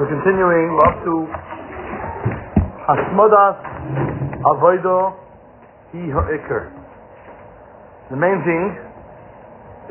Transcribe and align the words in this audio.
We're 0.00 0.08
continuing 0.08 0.80
up 0.80 0.96
to 1.04 1.12
Hasmodas 2.88 3.60
Avoido 4.48 5.12
Hi. 5.92 6.60
The 8.08 8.16
main 8.16 8.40
thing 8.40 8.64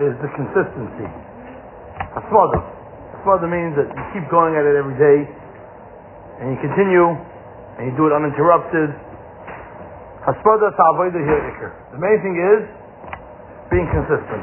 is 0.02 0.18
the 0.18 0.34
consistency. 0.34 1.06
Hasmoda. 2.18 2.58
Hasmoda 3.22 3.46
means 3.54 3.78
that 3.78 3.86
you 3.86 4.04
keep 4.18 4.26
going 4.34 4.58
at 4.58 4.66
it 4.66 4.82
every 4.82 4.98
day, 4.98 5.30
and 6.42 6.58
you 6.58 6.60
continue, 6.66 7.14
and 7.78 7.86
you 7.86 7.94
do 7.94 8.10
it 8.10 8.14
uninterrupted. 8.18 8.90
Hasmodas 10.26 10.74
Avoido 10.74 11.22
Hi. 11.22 11.70
The 11.94 12.02
main 12.02 12.18
thing 12.26 12.34
is 12.34 12.66
being 13.70 13.86
consistent. 13.94 14.42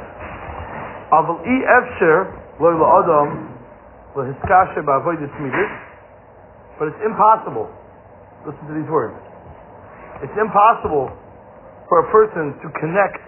Aval 1.10 1.42
i 1.42 1.56
efsher 1.74 2.30
lo 2.62 2.70
adam 3.02 3.55
but 6.80 6.88
it's 6.88 7.02
impossible. 7.04 7.68
Listen 8.48 8.64
to 8.64 8.72
these 8.72 8.88
words. 8.88 9.12
It's 10.24 10.32
impossible 10.40 11.12
for 11.92 12.00
a 12.00 12.06
person 12.08 12.56
to 12.64 12.68
connect 12.80 13.20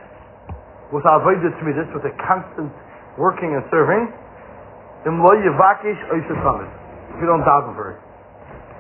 with 0.89 1.05
avodah 1.05 1.53
tmidus, 1.61 1.93
with 1.93 2.09
a 2.09 2.15
constant 2.25 2.73
working 3.21 3.53
and 3.53 3.61
serving, 3.69 4.09
if 5.05 5.13
you 7.21 7.29
don't 7.29 7.45
daven 7.45 7.77
for 7.77 7.93
it. 7.93 8.01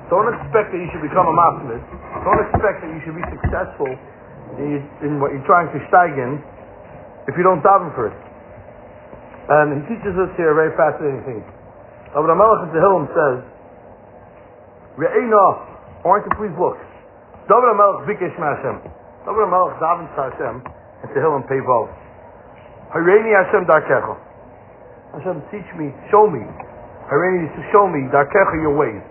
Don't 0.08 0.32
expect 0.32 0.72
that 0.72 0.80
you 0.80 0.88
should 0.88 1.04
become 1.04 1.28
a 1.28 1.36
masamid. 1.36 1.84
Don't 2.24 2.40
expect 2.48 2.80
that 2.80 2.88
you 2.88 3.00
should 3.04 3.20
be 3.20 3.26
successful 3.28 3.92
in, 4.56 4.80
in 5.04 5.20
what 5.20 5.36
you're 5.36 5.44
trying 5.44 5.68
to 5.76 5.78
steig 5.92 6.16
in 6.16 6.40
if 7.28 7.36
you 7.36 7.44
don't 7.44 7.60
daven 7.60 7.92
for 7.92 8.08
it. 8.08 8.16
And 9.52 9.84
he 9.84 9.92
teaches 9.92 10.16
us 10.16 10.32
here 10.40 10.52
a 10.52 10.56
very 10.56 10.72
fascinating 10.72 11.20
thing. 11.28 11.44
Rabbi 12.08 12.32
Melech 12.32 12.72
in 12.72 13.04
says, 13.12 13.44
Re'ena, 14.96 15.46
I 16.00 16.06
want 16.08 16.24
you 16.24 16.32
please 16.40 16.56
look. 16.56 16.80
David 17.52 17.76
Melech 17.76 18.08
bikesh 18.08 18.32
Hashem. 18.32 18.80
David 19.28 19.48
Melech 19.52 19.76
davens 19.76 20.08
to 20.16 20.64
in 21.04 21.08
Tehillim 21.12 21.44
Pei 21.44 21.60
Hareini 22.96 23.28
Hashem 23.36 23.68
darkecha. 23.68 24.16
Hashem, 25.20 25.36
teach 25.52 25.68
me, 25.76 25.92
show 26.08 26.24
me. 26.32 26.40
Hareini 27.12 27.44
to 27.52 27.60
show 27.76 27.84
me 27.84 28.08
darkecha 28.08 28.56
your 28.56 28.72
ways. 28.72 29.04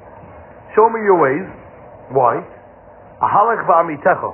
Show 0.74 0.90
me 0.90 0.98
your 1.06 1.22
ways. 1.22 1.46
Why? 2.10 2.42
Ahalech 3.22 3.62
ba'amitecha. 3.70 4.34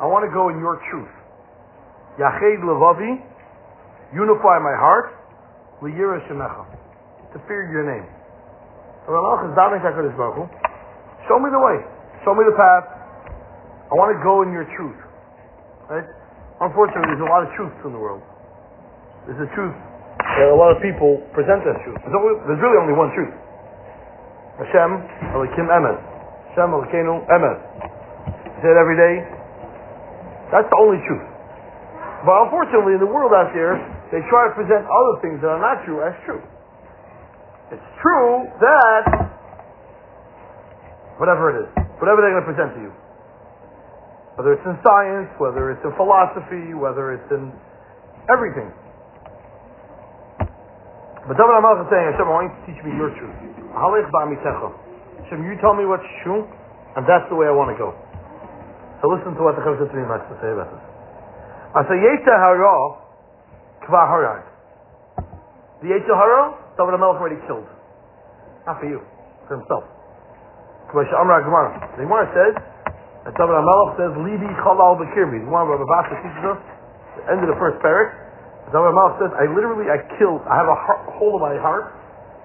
I 0.00 0.06
want 0.08 0.24
to 0.24 0.32
go 0.32 0.48
in 0.48 0.64
your 0.64 0.80
truth. 0.88 1.12
Yached 2.16 2.64
levavi, 2.64 3.20
unify 4.16 4.56
my 4.64 4.72
heart. 4.80 5.12
Liyira 5.84 6.24
shemecha 6.24 6.75
fear 7.44 7.68
your 7.68 7.84
name. 7.84 8.08
Show 11.28 11.38
me 11.38 11.48
the 11.52 11.62
way. 11.62 11.78
Show 12.26 12.34
me 12.34 12.42
the 12.42 12.56
path. 12.58 12.86
I 13.86 13.94
want 13.94 14.10
to 14.10 14.18
go 14.24 14.42
in 14.42 14.50
your 14.50 14.66
truth. 14.74 14.98
Right? 15.86 16.06
Unfortunately, 16.58 17.06
there's 17.14 17.22
a 17.22 17.30
lot 17.30 17.46
of 17.46 17.50
truths 17.54 17.78
in 17.86 17.94
the 17.94 18.00
world. 18.02 18.24
There's 19.28 19.38
a 19.38 19.50
truth 19.54 19.76
that 20.18 20.48
a 20.50 20.58
lot 20.58 20.74
of 20.74 20.82
people 20.82 21.22
present 21.36 21.62
as 21.62 21.78
truth. 21.86 22.00
There's, 22.02 22.16
only, 22.16 22.34
there's 22.50 22.58
really 22.58 22.78
only 22.82 22.96
one 22.98 23.14
truth. 23.14 23.34
Hashem, 24.58 24.90
Elikim 25.36 25.68
Emes. 25.68 26.00
Hashem, 26.50 26.72
Elikenu 26.72 27.22
Emes. 27.28 27.58
Say 28.64 28.72
it 28.72 28.78
every 28.80 28.96
day. 28.96 29.20
That's 30.50 30.66
the 30.66 30.78
only 30.80 30.98
truth. 31.04 31.26
But 32.24 32.48
unfortunately, 32.48 32.96
in 32.96 33.02
the 33.04 33.10
world 33.10 33.36
out 33.36 33.52
there, 33.52 33.76
they 34.10 34.24
try 34.32 34.48
to 34.48 34.54
present 34.56 34.82
other 34.88 35.14
things 35.20 35.38
that 35.44 35.52
are 35.52 35.62
not 35.62 35.84
true 35.84 36.00
as 36.02 36.16
true. 36.24 36.40
It's 37.74 37.88
true 37.98 38.46
that 38.62 39.04
whatever 41.18 41.50
it 41.50 41.66
is, 41.66 41.70
whatever 41.98 42.22
they're 42.22 42.36
going 42.36 42.46
to 42.46 42.50
present 42.54 42.70
to 42.78 42.80
you, 42.86 42.92
whether 44.38 44.52
it's 44.54 44.66
in 44.68 44.76
science, 44.84 45.32
whether 45.40 45.72
it's 45.72 45.82
in 45.82 45.90
philosophy, 45.96 46.76
whether 46.76 47.16
it's 47.16 47.26
in 47.32 47.50
everything. 48.28 48.70
But 51.26 51.34
David 51.34 51.58
HaMelech 51.58 51.82
is 51.82 51.90
saying, 51.90 52.06
Hashem, 52.14 52.26
I 52.28 52.30
want 52.30 52.46
you 52.46 52.54
to 52.54 52.62
teach 52.70 52.80
me 52.86 52.94
your 52.94 53.10
truth. 53.18 53.34
Hashem, 55.26 55.42
you 55.42 55.58
tell 55.58 55.74
me 55.74 55.88
what's 55.90 56.06
true, 56.22 56.46
and 56.94 57.02
that's 57.02 57.26
the 57.32 57.34
way 57.34 57.50
I 57.50 57.54
want 57.56 57.74
to 57.74 57.78
go. 57.80 57.90
So 59.02 59.10
listen 59.10 59.34
to 59.34 59.42
what 59.42 59.58
the 59.58 59.64
Chavos 59.66 59.82
Tzimim 59.90 60.06
has 60.06 60.22
to 60.30 60.36
say 60.38 60.54
about 60.54 60.70
this. 60.70 60.84
I 61.74 61.82
say, 61.90 61.98
Yetzer 61.98 62.30
Hara, 62.30 62.78
Kva 63.84 64.06
Harayt. 64.06 64.46
The 65.82 65.88
Yetzer 65.92 66.14
Hara 66.14 66.65
David 66.76 66.92
HaMelech 67.00 67.16
already 67.16 67.40
killed. 67.48 67.64
Not 68.68 68.76
for 68.80 68.88
you, 68.88 69.00
for 69.48 69.56
himself. 69.56 69.84
The 70.92 71.08
Gemara 71.08 72.28
says 72.36 72.54
that 73.24 73.32
David 73.32 73.56
HaMelech 73.56 73.90
says, 73.96 74.12
Libi 74.20 74.50
chalal 74.62 75.00
b'kirbi. 75.00 75.40
The 75.40 75.48
Gemara 75.48 75.72
Bava 75.72 75.88
Basra 75.88 76.16
teaches 76.20 76.44
us, 76.46 76.60
the 77.16 77.24
end 77.32 77.40
of 77.42 77.48
the 77.48 77.58
first 77.58 77.80
parak, 77.80 78.12
David 78.70 78.92
HaMelech 78.92 79.18
says, 79.18 79.32
I 79.40 79.48
literally, 79.50 79.88
I 79.88 79.98
killed, 80.20 80.44
I 80.44 80.60
have 80.60 80.68
a 80.68 80.78
hole 81.16 81.40
in 81.40 81.42
my 81.42 81.56
heart, 81.58 81.96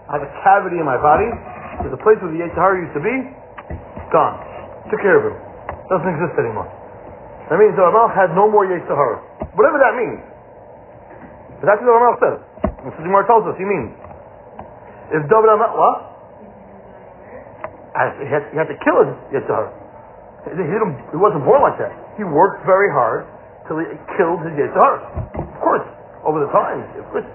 I 0.07 0.17
have 0.17 0.25
a 0.25 0.31
cavity 0.47 0.79
in 0.79 0.87
my 0.87 0.97
body, 0.97 1.27
there's 1.83 1.93
a 1.93 2.03
place 2.05 2.17
where 2.21 2.29
the 2.31 2.39
Yetzirah 2.39 2.77
used 2.77 2.95
to 2.95 3.03
be, 3.03 3.15
gone. 4.13 4.37
Took 4.87 5.01
care 5.01 5.17
of 5.17 5.27
him. 5.27 5.35
Doesn't 5.89 6.07
exist 6.07 6.35
anymore. 6.39 6.69
That 7.51 7.59
means 7.59 7.75
David 7.75 7.91
HaMelech 7.91 8.15
had 8.15 8.31
no 8.31 8.47
more 8.47 8.63
Yetzirah. 8.63 9.53
Whatever 9.59 9.75
that 9.81 9.93
means. 9.97 10.23
But 11.59 11.73
that's 11.73 11.83
what 11.83 11.89
David 11.89 11.99
HaMelech 11.99 12.19
says. 12.21 12.37
That's 12.63 12.95
what 12.95 13.01
the 13.01 13.07
Gemara 13.11 13.25
tells 13.27 13.43
us 13.49 13.59
he 13.59 13.67
means. 13.67 13.91
If 15.11 15.27
David 15.27 15.49
Amat, 15.51 15.71
what? 15.75 15.97
He 18.23 18.27
had, 18.31 18.47
he 18.51 18.57
had 18.57 18.71
to 18.71 18.77
kill 18.79 19.03
his. 19.03 19.11
He, 19.35 20.55
he 20.55 21.17
wasn't 21.19 21.43
born 21.43 21.61
like 21.61 21.75
that. 21.83 21.91
He 22.15 22.23
worked 22.23 22.63
very 22.63 22.87
hard 22.87 23.27
till 23.67 23.83
he 23.83 23.87
killed 24.15 24.39
his 24.47 24.55
Yitzhar. 24.55 25.03
Of 25.35 25.59
course, 25.59 25.83
over 26.23 26.39
the 26.39 26.51
time, 26.55 26.81
of 26.95 27.07
course. 27.11 27.27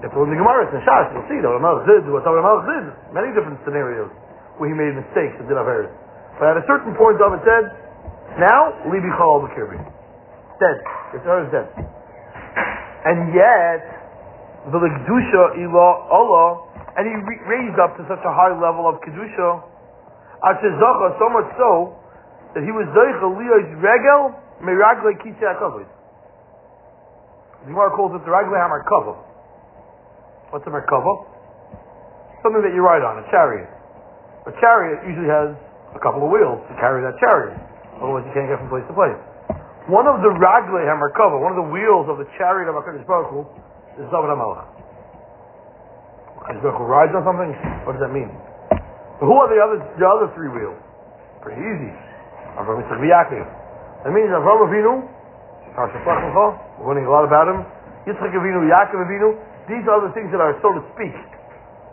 If 0.00 0.08
in 0.16 0.32
the 0.32 0.40
Gemara 0.40 0.64
and 0.64 0.80
Shas, 0.80 1.12
you'll 1.12 1.28
see 1.28 1.44
David 1.44 1.60
Amat 1.60 1.84
did 1.84 2.08
what 2.08 2.24
David 2.24 2.40
did. 2.40 2.84
Many 3.12 3.36
different 3.36 3.60
scenarios 3.68 4.08
where 4.56 4.72
he 4.72 4.76
made 4.76 4.96
mistakes 4.96 5.36
and 5.36 5.44
did 5.44 5.60
not 5.60 5.68
Averis. 5.68 5.92
But 6.40 6.56
at 6.56 6.64
a 6.64 6.64
certain 6.64 6.96
point, 6.96 7.20
David 7.20 7.44
said, 7.44 7.68
now, 8.40 8.72
Libi 8.88 9.12
Chal 9.20 9.44
Bakirbi. 9.44 9.76
Dead. 10.56 10.80
Yitzhar 11.12 11.44
is 11.44 11.52
dead. 11.52 11.68
And 13.04 13.36
yet, 13.36 13.84
the 14.72 14.80
Legdusha 14.80 15.60
Ila 15.60 15.86
Allah 16.08 16.69
and 16.96 17.04
he 17.06 17.14
re- 17.14 17.44
raised 17.46 17.78
up 17.78 17.96
to 17.96 18.02
such 18.10 18.22
a 18.24 18.32
high 18.32 18.52
level 18.52 18.88
of 18.88 19.00
kedusha, 19.00 19.62
Zacha, 20.42 21.08
so 21.20 21.28
much 21.28 21.48
so 21.60 22.00
that 22.54 22.64
he 22.64 22.72
was 22.72 22.88
zeicha 22.96 23.26
liyos 23.28 23.68
regel 23.78 24.34
miragle 24.64 25.12
kisei 25.20 25.44
hakavod. 25.44 25.86
The 27.60 27.66
Gemara 27.68 27.90
calls 27.92 28.16
it 28.16 28.24
the 28.24 28.32
ragle 28.32 28.56
hamarkava. 28.56 29.14
What's 30.50 30.66
a 30.66 30.72
merkava? 30.72 31.28
Something 32.42 32.64
that 32.64 32.72
you 32.72 32.80
ride 32.80 33.04
on, 33.04 33.20
a 33.20 33.26
chariot. 33.30 33.68
A 34.48 34.52
chariot 34.58 35.04
usually 35.04 35.28
has 35.28 35.52
a 35.94 36.00
couple 36.00 36.24
of 36.24 36.32
wheels 36.32 36.64
to 36.72 36.74
carry 36.80 37.04
that 37.04 37.20
chariot. 37.20 37.54
Otherwise, 38.00 38.24
you 38.24 38.32
can't 38.32 38.48
get 38.48 38.56
from 38.56 38.72
place 38.72 38.86
to 38.88 38.96
place. 38.96 39.20
One 39.92 40.08
of 40.08 40.24
the 40.24 40.32
ragle 40.32 40.80
hamarkava, 40.80 41.36
one 41.36 41.52
of 41.52 41.60
the 41.60 41.68
wheels 41.68 42.08
of 42.08 42.16
the 42.16 42.26
chariot 42.40 42.72
of 42.72 42.80
Hakadosh 42.80 43.04
Baruch 43.04 43.44
is 44.00 44.08
David 44.08 44.32
Hamelach. 44.32 44.79
Is 46.50 46.58
who 46.62 46.84
rides 46.84 47.14
on 47.14 47.22
something? 47.22 47.54
What 47.86 47.94
does 47.94 48.02
that 48.02 48.10
mean? 48.10 48.26
Who 49.22 49.34
are 49.38 49.46
the 49.46 49.60
other 49.62 49.78
the 49.94 50.06
other 50.08 50.26
three 50.34 50.50
wheels? 50.50 50.78
Pretty 51.44 51.62
easy. 51.62 51.92
Avram 52.58 52.82
Yitzchak 52.82 52.98
Yaakov. 52.98 53.46
That 54.02 54.10
means 54.10 54.28
Avram 54.34 54.66
Avinu, 54.66 55.06
we're 55.70 56.88
learning 56.88 57.06
a 57.06 57.12
lot 57.12 57.22
about 57.22 57.46
him. 57.46 57.62
Yitzchak 58.08 58.34
Avinu, 58.34 58.66
Yaakov 58.66 58.98
Avinu. 58.98 59.38
These 59.70 59.86
are 59.86 60.02
the 60.02 60.10
things 60.12 60.34
that 60.34 60.42
are, 60.42 60.58
so 60.58 60.74
to 60.74 60.82
speak, 60.98 61.14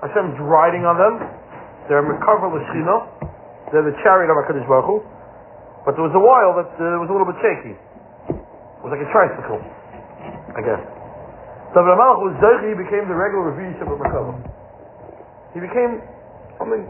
Hashem's 0.01 0.39
riding 0.41 0.89
on 0.89 0.97
them. 0.97 1.21
They're 1.85 2.01
Mekavar 2.01 2.49
L'Shina. 2.49 3.05
They're 3.71 3.85
the 3.85 3.93
chariot 4.01 4.33
of 4.33 4.41
HaKadosh 4.41 4.65
Baruch 4.67 4.89
Hu. 4.89 5.05
But 5.85 5.93
there 5.95 6.03
was 6.03 6.15
a 6.17 6.23
while 6.23 6.57
that 6.57 6.73
uh, 6.81 6.97
was 6.99 7.07
a 7.07 7.13
little 7.13 7.29
bit 7.29 7.37
shaky. 7.39 7.77
It 8.33 8.81
was 8.81 8.91
like 8.91 9.03
a 9.05 9.09
tricycle, 9.13 9.61
I 10.57 10.61
guess. 10.65 10.96
So 11.75 11.83
Ramalach 11.83 12.23
was 12.23 12.33
Zeichi, 12.39 12.71
he 12.71 12.77
became 12.79 13.11
the 13.11 13.17
regular 13.17 13.51
Revi 13.51 13.75
Yishem 13.75 13.91
of 13.91 13.99
Merkava. 13.99 14.33
He 15.51 15.59
became 15.59 15.99
something. 16.55 16.83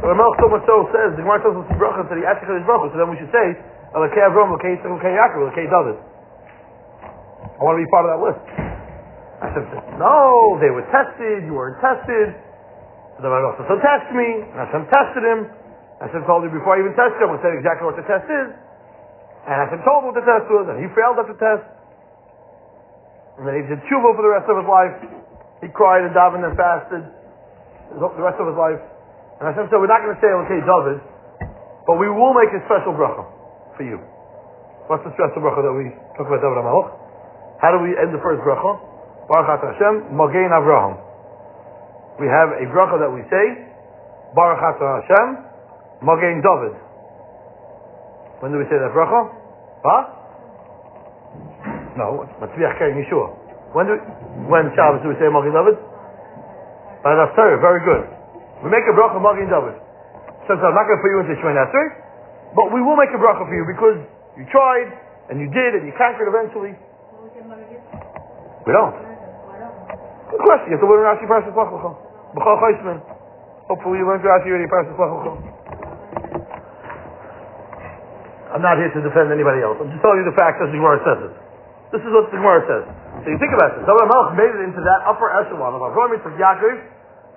So 0.00 0.04
Ramalach 0.08 0.36
so 0.36 0.48
much 0.52 0.64
so 0.68 0.84
says, 0.92 1.16
the 1.16 1.24
Gemara 1.24 1.40
tells 1.40 1.56
us 1.56 1.68
Bracha 1.80 2.04
that 2.08 2.18
he 2.20 2.24
asked 2.28 2.44
his 2.44 2.64
Baruch 2.68 2.92
so 2.92 3.00
then 3.00 3.08
we 3.08 3.16
should 3.16 3.32
say, 3.32 3.56
Elokei 3.96 4.20
Avram, 4.24 4.52
Elokei 4.52 4.76
Yitzchak, 4.76 4.88
Elokei 4.88 5.12
Yaakov, 5.16 5.48
Elokei 5.48 5.66
David. 5.68 5.96
I 7.56 7.60
want 7.64 7.76
to 7.76 7.82
be 7.84 7.90
part 7.92 8.04
of 8.08 8.10
that 8.16 8.20
list. 8.20 8.42
I 9.42 9.46
said, 9.52 9.64
no, 9.98 10.56
they 10.62 10.70
were 10.70 10.86
tested, 10.92 11.42
you 11.48 11.56
weren't 11.56 11.80
tested. 11.82 12.36
So 13.16 13.26
the 13.26 13.30
Ramalach 13.32 13.64
said, 13.64 13.68
so 13.68 13.76
test 13.80 14.06
me. 14.12 14.44
And 14.44 14.58
Hashem 14.60 14.86
tested 14.92 15.24
him. 15.24 15.40
I 16.02 16.10
Hashem 16.10 16.26
told 16.28 16.44
you 16.44 16.50
before 16.52 16.76
I 16.76 16.84
even 16.84 16.92
tested 16.98 17.22
him, 17.22 17.32
I 17.32 17.38
said 17.40 17.54
exactly 17.56 17.88
what 17.88 17.96
the 17.96 18.04
test 18.04 18.28
is. 18.28 18.48
And 19.48 19.56
Hashem 19.56 19.80
told 19.88 20.04
him 20.04 20.12
what 20.12 20.18
the 20.20 20.26
test 20.26 20.46
was, 20.52 20.68
and 20.68 20.78
he 20.78 20.86
failed 20.94 21.16
at 21.16 21.26
the 21.26 21.38
test. 21.40 21.64
And 23.42 23.50
then 23.50 23.58
he 23.58 23.66
did 23.66 23.82
tshuva 23.90 24.14
for 24.14 24.22
the 24.22 24.30
rest 24.30 24.46
of 24.46 24.54
his 24.54 24.70
life. 24.70 24.94
He 25.58 25.68
cried 25.74 26.06
and 26.06 26.14
davened 26.14 26.46
and 26.46 26.54
fasted 26.54 27.02
the 27.90 28.22
rest 28.22 28.38
of 28.38 28.46
his 28.46 28.54
life. 28.54 28.78
And 29.42 29.50
Hashem 29.50 29.66
said, 29.66 29.74
So 29.74 29.82
we're 29.82 29.90
not 29.90 29.98
going 30.06 30.14
to 30.14 30.22
say, 30.22 30.30
okay, 30.46 30.62
David, 30.62 31.02
but 31.82 31.98
we 31.98 32.06
will 32.06 32.38
make 32.38 32.54
a 32.54 32.62
special 32.70 32.94
bracha 32.94 33.26
for 33.74 33.82
you. 33.82 33.98
What's 34.86 35.02
the 35.02 35.10
special 35.18 35.42
bracha 35.42 35.58
that 35.58 35.74
we 35.74 35.90
talk 36.14 36.30
about 36.30 36.38
David 36.38 36.62
HaMelech? 36.62 36.88
How 37.58 37.74
do 37.74 37.82
we 37.82 37.98
end 37.98 38.14
the 38.14 38.22
first 38.22 38.38
bracha? 38.46 38.78
Baruch 39.26 39.58
Hashem, 39.58 40.14
Magen 40.14 40.54
Avraham. 40.54 41.02
We 42.22 42.30
have 42.30 42.54
a 42.62 42.66
bracha 42.70 43.02
that 43.02 43.10
we 43.10 43.26
say, 43.26 43.44
Baruch 44.38 44.62
Hashem, 44.62 45.26
Magen 46.06 46.38
David. 46.46 46.78
When 48.38 48.54
do 48.54 48.62
we 48.62 48.70
say 48.70 48.78
that 48.78 48.94
bracha? 48.94 49.34
Huh? 49.82 50.21
No, 51.96 52.24
Matzviach 52.40 52.78
Keren 52.80 52.96
Yeshua. 52.96 53.36
When 53.76 53.88
do 53.88 53.96
when 54.48 54.72
Shabbos 54.76 55.00
do 55.04 55.12
we 55.12 55.16
say 55.20 55.28
Magen 55.28 55.52
David? 55.52 55.76
By 57.04 57.16
the 57.16 57.28
third, 57.36 57.60
very 57.60 57.80
good. 57.84 58.04
We 58.64 58.70
make 58.72 58.84
a 58.88 58.94
bracha 58.96 59.20
Magen 59.20 59.48
David. 59.48 59.76
So 60.48 60.56
I'm 60.56 60.74
not 60.74 60.88
going 60.88 60.98
to 60.98 61.02
put 61.04 61.10
you 61.12 61.20
into 61.22 61.34
Shemoneh 61.38 61.68
Esrei, 61.68 61.88
but 62.56 62.72
we 62.74 62.80
will 62.82 62.96
make 62.96 63.12
a 63.14 63.20
bracha 63.20 63.44
for 63.44 63.54
you 63.54 63.64
because 63.68 64.00
you 64.36 64.44
tried 64.50 64.90
and 65.30 65.38
you 65.40 65.48
did 65.52 65.76
and 65.78 65.84
you 65.86 65.94
conquered 65.96 66.28
eventually. 66.28 66.74
We 68.64 68.72
don't. 68.72 68.94
Good 68.94 70.42
question. 70.48 70.72
You 70.72 70.78
have 70.78 70.84
to 70.84 70.88
learn 70.88 71.04
Rashi 71.04 71.26
Parashat 71.28 71.52
Lach. 71.52 71.72
B'chol 72.32 72.56
Chaisman. 72.62 72.98
Hopefully 73.68 73.98
you 74.00 74.06
learned 74.08 74.24
Rashi 74.24 74.48
already 74.48 74.68
Parashat 74.70 74.96
Lach 74.96 75.12
Lecha. 75.12 75.34
I'm 78.52 78.60
not 78.60 78.76
here 78.76 78.92
to 78.92 79.00
defend 79.00 79.32
anybody 79.32 79.64
else. 79.64 79.80
I'm 79.80 79.88
just 79.88 80.04
telling 80.04 80.20
you 80.20 80.28
the 80.28 80.36
fact 80.36 80.60
as 80.60 80.68
the 80.68 80.76
Gemara 80.76 81.00
says 81.04 81.20
it. 81.24 81.41
This 81.92 82.00
is 82.00 82.08
what 82.08 82.24
the 82.32 82.40
Gemara 82.40 82.64
says. 82.64 82.84
So 83.20 83.28
you 83.28 83.36
think 83.36 83.52
about 83.52 83.76
this. 83.76 83.84
David 83.84 84.08
Melech 84.08 84.32
made 84.32 84.48
it 84.48 84.64
into 84.64 84.80
that 84.80 85.04
upper 85.04 85.28
echelon 85.28 85.76
of 85.76 85.84
Avraham 85.84 86.16
Yitzchak 86.16 86.40
Yaakov. 86.40 86.76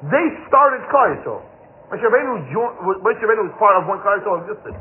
They 0.07 0.25
started 0.47 0.79
Klal 0.87 1.11
Yisrael. 1.11 1.43
Moshe 1.91 2.01
Rabbeinu 2.01 3.45
was 3.45 3.55
part 3.59 3.75
of 3.75 3.83
when 3.83 3.99
Klal 3.99 4.23
Yisrael 4.23 4.47
existed. 4.47 4.73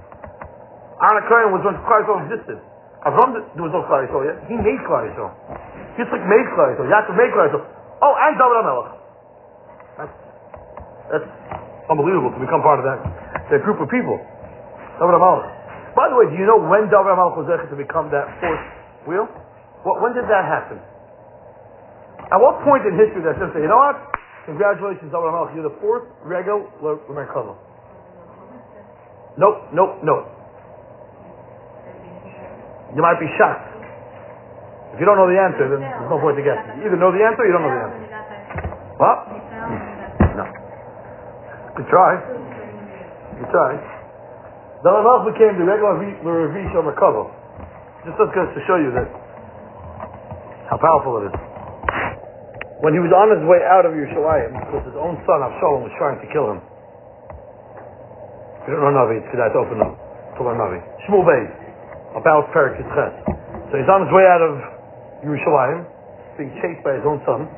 Aaron 1.03 1.26
Kohen 1.26 1.50
was 1.50 1.62
when 1.67 1.75
Klal 1.91 2.06
Yisrael 2.06 2.23
existed. 2.23 2.59
Avram, 3.03 3.35
there 3.35 3.67
was 3.67 3.75
no 3.75 3.82
Klal 3.91 4.06
Yisrael 4.06 4.23
yet. 4.31 4.37
He 4.47 4.55
made 4.55 4.79
Klal 4.87 5.11
Yisrael. 5.11 5.35
Yitzchak 5.99 6.23
made 6.23 6.47
Klal 6.55 6.70
Yisrael. 6.70 6.88
Yaakov 6.94 7.15
made 7.19 7.31
Klal 7.35 7.47
Yisrael. 7.50 7.67
Oh, 7.99 8.15
and 8.15 8.35
David 8.38 8.62
Melech. 8.62 8.91
That's, 9.99 10.15
that's 11.11 11.29
unbelievable 11.91 12.31
to 12.31 12.38
become 12.38 12.62
part 12.62 12.79
of 12.79 12.87
that, 12.87 13.03
that 13.50 13.61
group 13.67 13.82
of 13.82 13.91
people. 13.91 14.23
David 15.03 15.19
Melech. 15.19 15.50
By 15.99 16.06
the 16.09 16.15
way, 16.15 16.31
do 16.31 16.38
you 16.38 16.47
know 16.47 16.62
when 16.62 16.87
David 16.87 17.19
Melech 17.19 17.35
was 17.43 17.50
able 17.50 17.67
to 17.67 17.75
become 17.75 18.15
that 18.15 18.31
fourth 18.38 18.65
wheel? 19.11 19.27
When 19.84 20.16
did 20.16 20.25
that 20.32 20.48
happen? 20.48 20.81
At 22.32 22.40
what 22.40 22.64
point 22.64 22.88
in 22.88 22.96
history 22.96 23.20
did 23.20 23.36
Hashem 23.36 23.52
say, 23.52 23.60
you 23.60 23.69
know 23.69 23.76
what? 23.76 24.00
Congratulations, 24.48 25.12
David 25.12 25.28
Melech, 25.28 25.52
you're 25.52 25.69
the 25.69 25.76
fourth 25.81 26.08
regal 26.25 26.64
Merkava. 26.81 27.52
Nope, 29.36 29.69
nope, 29.76 30.00
nope. 30.00 30.25
You 32.96 33.02
might 33.02 33.20
be 33.20 33.28
shocked. 33.36 33.72
If 34.94 35.00
you 35.00 35.06
don't 35.08 35.19
know 35.19 35.28
the 35.28 35.36
answer, 35.36 35.66
then 35.69 35.82
there's 35.82 36.08
no 36.08 36.16
point 36.22 36.38
to 36.38 36.44
guessing. 36.44 36.81
You 36.81 36.88
either 36.88 37.00
know 37.00 37.10
the 37.10 37.25
answer 37.25 37.42
or 37.42 37.46
you 37.50 37.52
don't 37.52 37.66
know 37.66 37.75
the 37.75 37.84
answer. 37.84 38.00
What? 38.96 39.19
No. 40.38 40.44
Good 41.76 41.88
try. 41.90 42.20
Good 43.36 43.50
try. 43.50 43.75
David 44.84 45.02
Melech 45.02 45.25
became 45.34 45.58
the 45.58 45.66
regular 45.66 45.98
Revish 45.98 46.72
Merkava. 46.72 47.28
Just 48.06 48.20
to 48.20 48.60
show 48.69 48.76
you 48.76 48.92
that 48.92 49.24
how 50.70 50.76
powerful 50.81 51.20
it 51.20 51.28
is. 51.28 51.37
When 52.81 52.93
he 52.93 53.00
was 53.00 53.12
on 53.16 53.32
his 53.32 53.40
way 53.49 53.64
out 53.64 53.88
of 53.88 53.96
Yerushalayim, 53.96 54.52
because 54.52 54.84
his 54.84 54.99
own 54.99 55.16
son 55.25 55.40
Avshalom 55.40 55.88
was 55.88 55.94
trying 55.96 56.20
to 56.20 56.28
kill 56.28 56.52
him. 56.52 56.61
You 58.64 58.76
don't 58.76 58.84
know 58.84 58.96
Navi, 58.96 59.20
it's 59.20 59.28
good 59.28 59.40
open 59.56 59.81
up 59.81 59.93
to 60.37 60.40
learn 60.44 60.61
Navi. 60.61 60.81
Shmuel 61.05 61.25
Beis, 61.25 61.52
about 62.16 62.49
Perik 62.52 62.81
Yitzches. 62.81 63.14
So 63.69 63.81
he's 63.81 63.88
on 63.88 64.05
his 64.05 64.12
way 64.12 64.25
out 64.28 64.40
of 64.40 64.55
Yerushalayim, 65.25 65.84
being 66.37 66.52
chased 66.61 66.84
by 66.84 66.96
his 66.96 67.05
own 67.05 67.20
son, 67.25 67.49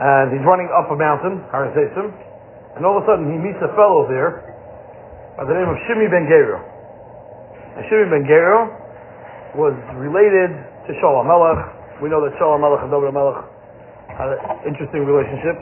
and 0.00 0.32
he's 0.32 0.44
running 0.44 0.72
up 0.72 0.88
a 0.92 0.96
mountain, 0.96 1.44
Har 1.52 1.68
and 1.68 2.80
all 2.88 2.96
of 2.96 3.04
a 3.04 3.06
sudden 3.06 3.28
he 3.28 3.36
meets 3.36 3.60
a 3.60 3.68
fellow 3.76 4.08
there 4.08 4.40
by 5.36 5.44
the 5.44 5.52
name 5.52 5.68
of 5.68 5.76
Shimi 5.84 6.08
Ben 6.08 6.24
Gero. 6.24 6.64
And 7.76 7.84
Shimi 7.88 8.08
Ben 8.08 8.24
Gero 8.24 8.72
was 9.52 9.76
related 10.00 10.56
to 10.86 10.90
Shaul 10.98 11.22
Melech. 11.22 12.02
We 12.02 12.10
know 12.10 12.18
that 12.24 12.34
Shaul 12.38 12.58
Melech 12.58 12.82
and 12.82 12.90
David 12.90 13.14
Melech 13.14 13.46
had 14.10 14.28
an 14.34 14.40
interesting 14.66 15.06
relationship, 15.06 15.56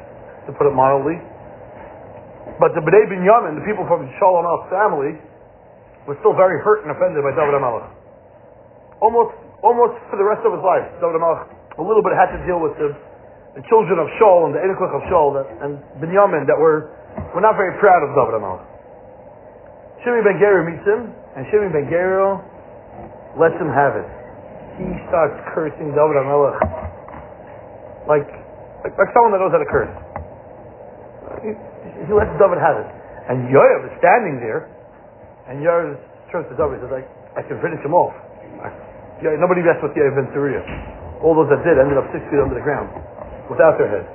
to 0.49 0.51
put 0.57 0.67
it 0.67 0.75
mildly. 0.75 1.21
But 2.59 2.73
the 2.75 2.83
Bnei 2.83 3.07
Binyamin, 3.09 3.61
the 3.61 3.67
people 3.69 3.85
from 3.87 4.09
Shaul 4.19 4.41
Melech's 4.41 4.71
family, 4.73 5.13
were 6.09 6.17
still 6.25 6.33
very 6.33 6.59
hurt 6.65 6.83
and 6.83 6.91
offended 6.91 7.21
by 7.23 7.33
David 7.37 7.61
Melech. 7.61 7.89
Almost, 9.01 9.37
almost 9.61 9.97
for 10.09 10.17
the 10.17 10.27
rest 10.27 10.43
of 10.45 10.53
his 10.57 10.65
life, 10.65 10.85
David 10.99 11.21
Melech 11.21 11.49
a 11.79 11.85
little 11.85 12.05
bit 12.05 12.13
had 12.17 12.33
to 12.35 12.41
deal 12.45 12.61
with 12.61 12.77
the, 12.77 12.93
the 13.57 13.63
children 13.71 13.97
of 13.97 14.09
Shaul 14.21 14.49
and 14.49 14.53
the 14.53 14.61
Enoch 14.61 14.81
of 14.93 15.03
Shaul 15.09 15.33
that, 15.37 15.47
and 15.65 15.81
Binyamin 16.01 16.45
that 16.49 16.57
were, 16.57 16.93
were 17.33 17.45
not 17.45 17.57
very 17.57 17.77
proud 17.81 18.05
of 18.05 18.13
David 18.17 18.41
Melech. 18.41 18.65
Shimi 20.05 20.25
Ben 20.25 20.41
Gero 20.41 20.65
meets 20.65 20.85
him, 20.85 21.13
and 21.37 21.45
Shimi 21.53 21.69
Ben 21.69 21.89
Gero 21.89 22.41
lets 23.37 23.57
him 23.61 23.69
have 23.69 23.97
it. 24.01 24.09
He 24.81 24.89
starts 25.13 25.37
cursing 25.53 25.93
David 25.93 26.17
HaMelech 26.17 26.57
like, 28.09 28.27
like, 28.83 28.95
like 28.97 29.11
someone 29.13 29.31
that 29.37 29.41
knows 29.45 29.53
how 29.53 29.61
to 29.61 29.69
curse. 29.69 29.93
He, 31.45 31.53
he 32.09 32.13
lets 32.17 32.33
David 32.41 32.59
have 32.59 32.81
it. 32.81 32.89
And 33.29 33.47
Yoav 33.53 33.87
is 33.87 33.95
standing 34.01 34.41
there, 34.43 34.67
and 35.47 35.61
Yoav 35.63 35.95
turns 36.33 36.49
to 36.51 36.57
David 36.57 36.81
and 36.81 36.91
says, 36.91 36.95
like, 37.05 37.09
I 37.39 37.47
can 37.47 37.61
finish 37.63 37.79
him 37.85 37.95
off. 37.95 38.17
Yoav, 39.23 39.39
nobody 39.39 39.63
messed 39.63 39.85
with 39.85 39.95
Yoav 39.95 40.17
ben 40.17 40.27
Tzuriah. 40.35 40.65
All 41.23 41.37
those 41.37 41.53
that 41.53 41.63
did 41.63 41.77
ended 41.77 42.01
up 42.01 42.09
six 42.11 42.25
feet 42.33 42.41
under 42.41 42.57
the 42.57 42.65
ground, 42.65 42.89
without 43.47 43.77
their 43.77 43.87
head. 43.87 44.09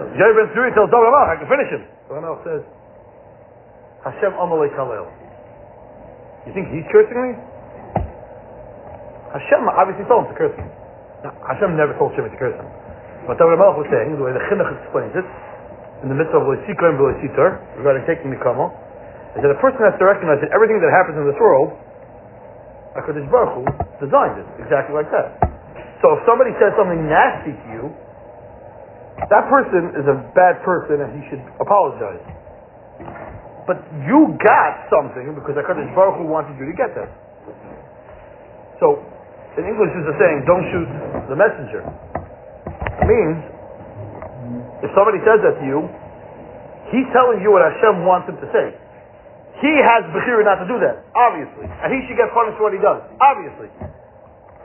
So 0.00 0.08
Yoav 0.16 0.32
ben 0.34 0.48
Tzuriah 0.56 0.74
tells 0.74 0.90
David 0.90 1.06
HaMelech, 1.12 1.30
I 1.30 1.36
can 1.38 1.48
finish 1.52 1.70
him. 1.70 1.82
David 2.10 2.24
HaMelech 2.24 2.42
says, 2.42 2.62
Hashem 4.02 4.32
Amalei 4.34 4.72
Kalel. 4.74 5.06
You 6.48 6.52
think 6.54 6.72
he's 6.74 6.86
cursing 6.90 7.18
me? 7.22 7.30
Hashem 9.36 9.68
obviously 9.68 10.08
told 10.08 10.24
him 10.26 10.32
to 10.32 10.38
curse 10.38 10.56
him. 10.56 10.68
Now, 11.20 11.32
Hashem 11.44 11.76
never 11.76 11.92
told 12.00 12.16
Shimon 12.16 12.32
to 12.32 12.40
curse 12.40 12.56
him. 12.56 12.68
What 13.28 13.36
David 13.36 13.60
Melech 13.60 13.76
was 13.76 13.88
saying, 13.92 14.16
the 14.16 14.24
way 14.24 14.32
the 14.32 14.44
Chinuch 14.48 14.70
explains 14.80 15.12
it, 15.12 15.26
in 16.04 16.12
the 16.12 16.16
midst 16.16 16.32
of 16.36 16.44
Loisikar 16.44 16.92
and 16.92 16.98
Loisitar, 17.00 17.60
regarding 17.80 18.04
taking 18.06 18.30
the 18.32 18.40
Kama, 18.40 18.70
is 19.36 19.44
that 19.44 19.52
a 19.52 19.60
person 19.60 19.82
has 19.84 19.96
to 20.00 20.06
recognize 20.08 20.40
that 20.40 20.52
everything 20.54 20.80
that 20.80 20.92
happens 20.92 21.20
in 21.20 21.26
this 21.28 21.36
world, 21.36 21.76
HaKadosh 22.96 23.28
Baruch 23.28 23.52
Hu 23.60 23.62
designed 24.00 24.40
it 24.40 24.48
exactly 24.62 24.96
like 24.96 25.12
that. 25.12 25.36
So 26.00 26.16
if 26.16 26.24
somebody 26.24 26.56
says 26.56 26.72
something 26.76 27.04
nasty 27.04 27.52
to 27.52 27.66
you, 27.72 27.84
that 29.28 29.48
person 29.48 29.96
is 29.96 30.06
a 30.08 30.16
bad 30.36 30.60
person 30.64 31.00
and 31.04 31.10
he 31.16 31.24
should 31.28 31.44
apologize. 31.60 32.20
But 33.66 33.82
you 34.06 34.36
got 34.38 34.86
something 34.92 35.34
because 35.34 35.56
HaKadosh 35.58 35.92
Baruch 35.92 36.22
Hu 36.22 36.28
wanted 36.28 36.56
you 36.60 36.68
to 36.70 36.76
get 36.76 36.94
that. 36.94 37.10
So, 38.78 39.02
in 39.56 39.64
English 39.64 39.88
there's 39.96 40.12
a 40.12 40.16
saying, 40.20 40.44
don't 40.44 40.64
shoot 40.68 40.88
the 41.32 41.36
messenger. 41.36 41.80
It 43.00 43.06
means, 43.08 43.40
if 44.84 44.92
somebody 44.92 45.20
says 45.24 45.40
that 45.40 45.56
to 45.56 45.64
you, 45.64 45.88
he's 46.92 47.08
telling 47.16 47.40
you 47.40 47.48
what 47.52 47.64
Hashem 47.64 48.04
wants 48.04 48.28
him 48.28 48.36
to 48.36 48.48
say. 48.52 48.76
He 49.64 49.72
has 49.80 50.04
Bechira 50.12 50.44
not 50.44 50.60
to 50.60 50.68
do 50.68 50.76
that, 50.84 51.00
obviously. 51.16 51.64
And 51.64 51.88
he 51.88 52.04
should 52.04 52.20
get 52.20 52.28
punished 52.36 52.60
for 52.60 52.68
what 52.68 52.76
he 52.76 52.82
does, 52.82 53.00
obviously. 53.16 53.72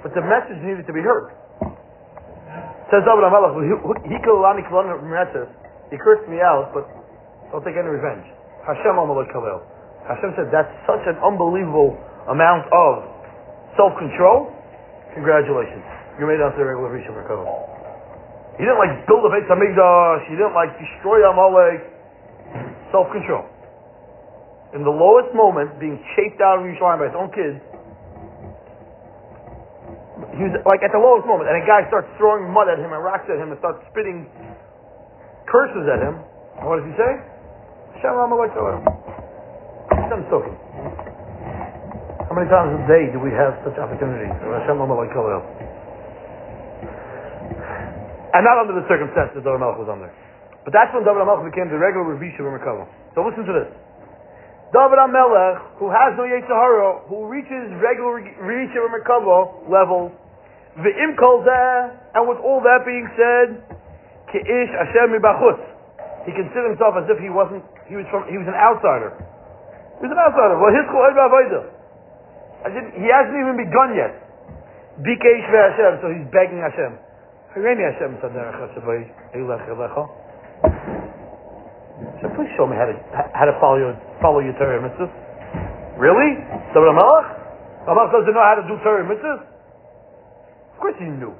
But 0.03 0.11
the 0.11 0.23
message 0.27 0.59
needed 0.59 0.83
to 0.83 0.93
be 0.93 0.99
heard. 0.99 1.31
Says 2.91 3.07
David 3.07 3.23
he 5.91 5.99
cursed 5.99 6.27
me 6.27 6.39
out, 6.43 6.71
but 6.75 6.87
don't 7.51 7.63
take 7.63 7.79
any 7.79 7.87
revenge. 7.87 8.27
Hashem 8.67 8.95
Hashem 8.95 10.31
said 10.35 10.51
that's 10.51 10.71
such 10.83 11.03
an 11.07 11.15
unbelievable 11.23 11.95
amount 12.27 12.67
of 12.71 13.07
self-control, 13.79 14.51
congratulations. 15.13 15.83
You 16.19 16.27
made 16.27 16.39
it 16.39 16.45
onto 16.45 16.59
the 16.59 16.67
regular 16.67 16.91
Rishon 16.91 17.15
Merkava. 17.15 17.47
He 18.59 18.63
didn't 18.67 18.77
like 18.77 19.07
build 19.07 19.23
a 19.25 19.31
Beit 19.31 19.47
HaMikdash. 19.47 20.27
He 20.27 20.35
didn't 20.35 20.53
like 20.53 20.75
destroy 20.77 21.23
Amalek. 21.23 21.81
Self-control. 22.91 23.47
In 24.75 24.83
the 24.83 24.91
lowest 24.91 25.31
moment, 25.35 25.79
being 25.79 25.99
chased 26.15 26.39
out 26.43 26.59
of 26.59 26.67
Yerushalayim 26.67 26.99
by 26.99 27.07
his 27.07 27.17
own 27.17 27.31
kids, 27.31 27.59
he 30.35 30.43
was 30.47 30.55
like 30.63 30.79
at 30.83 30.91
the 30.95 31.01
lowest 31.01 31.27
moment, 31.27 31.51
and 31.51 31.59
a 31.59 31.65
guy 31.67 31.83
starts 31.91 32.07
throwing 32.15 32.47
mud 32.47 32.71
at 32.71 32.79
him 32.79 32.91
and 32.91 33.03
rocks 33.03 33.27
at 33.27 33.35
him 33.35 33.51
and 33.51 33.59
starts 33.59 33.83
spitting 33.91 34.27
curses 35.47 35.87
at 35.91 35.99
him. 35.99 36.23
What 36.63 36.79
does 36.79 36.87
he 36.87 36.95
say? 36.95 37.11
Shalom 37.99 38.31
Amalek 38.31 38.55
Hashem 39.91 40.23
Sokim. 40.31 40.55
How 42.31 42.39
many 42.39 42.47
times 42.47 42.71
a 42.79 42.87
day 42.87 43.11
do 43.11 43.19
we 43.19 43.35
have 43.35 43.59
such 43.59 43.75
opportunities? 43.75 44.31
And 44.31 44.55
not 48.47 48.55
under 48.55 48.71
the 48.71 48.87
circumstances 48.87 49.43
that 49.43 49.51
Melech 49.59 49.75
was 49.75 49.91
under. 49.91 50.07
But 50.63 50.71
that's 50.71 50.95
when 50.95 51.03
David 51.03 51.27
HaMelech 51.27 51.43
became 51.51 51.67
the 51.67 51.75
regular 51.75 52.15
Revisha 52.15 52.39
Merkava. 52.47 52.87
So 53.19 53.27
listen 53.27 53.43
to 53.43 53.51
this. 53.51 53.67
David 54.71 54.95
HaMelech, 55.03 55.75
who 55.75 55.91
has 55.91 56.15
no 56.15 56.23
Yetzirah, 56.23 57.11
who 57.11 57.27
reaches 57.27 57.67
regular 57.83 58.23
Revisha 58.23 58.79
Merkava 58.79 59.67
levels, 59.67 60.15
Ve'im 60.79 61.19
kol 61.19 61.43
and 61.43 62.31
with 62.31 62.39
all 62.39 62.63
that 62.63 62.87
being 62.87 63.11
said, 63.19 63.59
Ke'ish 64.31 64.71
Hashem 64.71 65.19
Mibachutz. 65.19 65.67
He 66.23 66.31
considered 66.31 66.79
himself 66.79 66.95
as 66.95 67.11
if 67.11 67.19
he 67.19 67.27
wasn't, 67.27 67.67
he 67.91 67.99
was 67.99 68.07
from, 68.07 68.23
he 68.31 68.39
was 68.39 68.47
an 68.47 68.55
outsider. 68.55 69.19
He 69.99 70.07
was 70.07 70.15
an 70.15 70.21
outsider. 70.23 70.55
Well, 70.55 70.71
his 70.71 70.87
Chol 70.87 71.11
He 72.69 73.09
hasn't 73.09 73.37
even 73.41 73.57
begun 73.57 73.97
yet. 73.97 74.13
Bikesh 75.01 75.49
Hashem, 75.49 75.97
so 76.03 76.13
he's 76.13 76.29
begging 76.29 76.61
Hashem. 76.61 76.93
Hashem 77.57 78.11
So 82.21 82.29
please 82.37 82.51
show 82.55 82.63
me 82.69 82.77
how 82.77 82.87
to 82.87 82.95
how 83.33 83.45
to 83.49 83.55
follow 83.59 83.77
your 83.81 83.97
follow 84.21 84.39
your 84.39 84.53
Torah 84.55 84.79
mitzvahs. 84.79 85.11
Really? 85.99 86.37
So 86.71 86.79
Ramalach? 86.79 87.27
Ramalach 87.89 88.11
doesn't 88.13 88.33
know 88.33 88.45
how 88.45 88.55
to 88.55 88.63
do 88.69 88.77
Torah 88.85 89.03
mitzvahs? 89.03 89.41
Of 89.41 90.77
course 90.79 90.95
he 90.99 91.09
knew. 91.11 91.35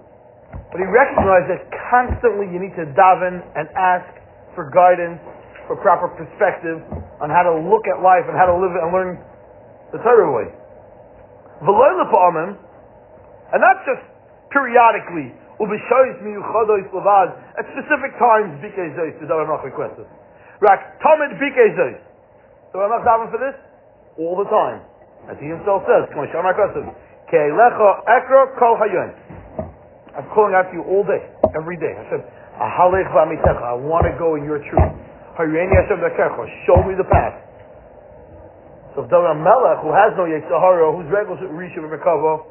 But 0.72 0.84
he 0.84 0.88
recognized 0.88 1.48
that 1.48 1.64
constantly 1.92 2.52
you 2.52 2.60
need 2.60 2.76
to 2.76 2.92
daven 2.92 3.40
and 3.56 3.72
ask 3.78 4.08
for 4.56 4.68
guidance, 4.68 5.20
for 5.68 5.80
proper 5.80 6.12
perspective 6.12 6.84
on 7.24 7.32
how 7.32 7.44
to 7.48 7.56
look 7.72 7.88
at 7.88 8.04
life 8.04 8.28
and 8.28 8.36
how 8.36 8.52
to 8.52 8.56
live 8.60 8.76
it 8.76 8.84
and 8.84 8.92
learn 8.92 9.16
the 9.96 10.00
Torah 10.04 10.28
way. 10.28 10.61
And 11.62 13.62
not 13.62 13.86
just 13.86 14.02
periodically, 14.50 15.30
at 15.62 15.70
specific 17.70 18.18
times, 18.18 18.50
bikei 18.66 18.98
zois, 18.98 19.14
the 19.22 19.30
Davar 19.30 19.46
Mach 19.46 19.62
requested. 19.62 20.10
Rak, 20.58 20.98
tamid 21.06 21.38
bikei 21.38 21.70
zois. 21.78 22.02
So 22.74 22.82
I'm 22.82 22.90
not 22.90 23.06
davening 23.06 23.30
for 23.30 23.38
this? 23.38 23.54
All 24.18 24.42
the 24.42 24.50
time. 24.50 24.82
As 25.30 25.38
he 25.38 25.54
himself 25.54 25.86
says, 25.86 26.10
K'mo 26.10 26.26
Shamar 26.34 26.58
Kosev, 26.58 26.90
Ke'elecha 27.30 28.10
ekro 28.10 28.58
kol 28.58 28.82
hayon. 28.82 29.14
I'm 30.18 30.26
calling 30.34 30.58
out 30.58 30.66
to 30.72 30.74
you 30.74 30.82
all 30.82 31.06
day, 31.06 31.30
every 31.54 31.78
day. 31.78 31.94
I 31.94 32.10
said, 32.10 32.26
Ahalech 32.58 33.06
v'amitecha, 33.14 33.62
I 33.62 33.78
want 33.78 34.10
to 34.10 34.18
go 34.18 34.34
in 34.36 34.44
your 34.44 34.58
truth. 34.66 34.98
Hayreni 35.38 35.78
Hashem 35.78 36.02
show 36.66 36.82
me 36.90 36.98
the 36.98 37.06
path. 37.06 37.51
So 38.92 39.04
if 39.04 39.08
David 39.08 39.40
Melech, 39.40 39.80
who 39.80 39.96
has 39.96 40.12
no 40.20 40.28
Yetzirah, 40.28 40.92
who's 40.92 41.08
regular 41.08 41.40
Rishon 41.48 41.88
Merkava, 41.88 42.44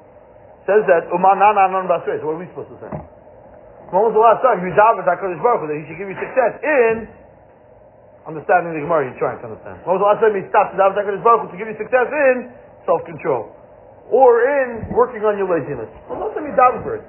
says 0.65 0.85
that 0.89 1.09
umanana 1.13 1.69
non. 1.69 1.85
So 1.85 2.17
what 2.25 2.37
are 2.37 2.41
we 2.41 2.49
supposed 2.53 2.73
to 2.73 2.79
say? 2.81 2.93
When 3.93 4.07
was 4.07 4.15
the 4.15 4.23
last 4.23 4.41
time 4.41 4.63
you 4.63 4.73
davened 4.73 5.05
Hakadosh 5.05 5.43
Baruch 5.43 5.67
that 5.67 5.77
He 5.77 5.85
should 5.91 5.99
give 5.99 6.09
you 6.09 6.17
success 6.17 6.53
in 6.63 7.11
understanding 8.23 8.79
the 8.79 8.87
Gemara 8.87 9.11
you're 9.11 9.19
trying 9.19 9.43
to 9.43 9.51
understand? 9.51 9.83
When 9.85 9.99
was 9.99 10.03
the 10.05 10.11
last 10.15 10.21
time 10.23 10.33
you 10.33 10.47
stopped 10.49 10.73
to 10.73 10.81
daven 10.81 10.97
Hakadosh 10.97 11.25
Baruch 11.27 11.51
to 11.51 11.59
give 11.59 11.69
you 11.69 11.77
success 11.77 12.09
in 12.09 12.55
self 12.89 13.05
control 13.05 13.53
or 14.09 14.41
in 14.47 14.95
working 14.97 15.27
on 15.29 15.37
your 15.37 15.51
laziness? 15.51 15.91
Well, 16.09 16.25
last 16.25 16.39
time 16.39 16.49
you 16.49 16.57
daven 16.57 16.81
for 16.81 17.03
it. 17.03 17.05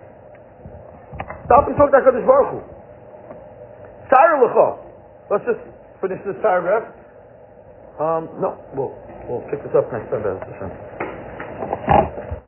Stop 1.48 1.72
and 1.72 1.78
talk 1.80 1.94
to 1.94 2.04
Hakadosh 2.04 2.28
Baruch 2.28 2.52
Hu. 2.52 2.60
Sarah 4.12 4.44
lecha. 4.44 4.68
Let's 5.32 5.46
just 5.48 5.64
finish 6.04 6.20
this 6.28 6.36
paragraph. 6.44 7.01
Um, 8.02 8.30
no, 8.42 8.58
we'll 8.74 8.98
we'll 9.30 9.46
pick 9.52 9.62
this 9.64 9.74
up 9.78 9.86
next 9.94 10.10
time. 10.10 10.74